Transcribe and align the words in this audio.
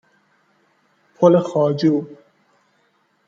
پل 1.15 1.39
خواجو 1.39 2.05